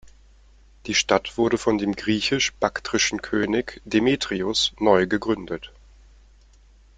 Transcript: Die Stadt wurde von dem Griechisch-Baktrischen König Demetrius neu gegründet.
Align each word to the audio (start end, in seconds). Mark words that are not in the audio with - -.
Die 0.87 0.95
Stadt 0.95 1.37
wurde 1.37 1.59
von 1.59 1.77
dem 1.77 1.95
Griechisch-Baktrischen 1.95 3.21
König 3.21 3.83
Demetrius 3.85 4.73
neu 4.79 5.05
gegründet. 5.05 5.71